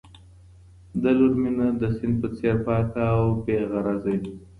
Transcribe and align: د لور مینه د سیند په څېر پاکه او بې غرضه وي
د 1.01 1.03
لور 1.17 1.33
مینه 1.41 1.67
د 1.81 1.81
سیند 1.97 2.15
په 2.21 2.27
څېر 2.37 2.55
پاکه 2.65 3.03
او 3.15 3.21
بې 3.45 3.57
غرضه 3.71 4.13
وي 4.21 4.31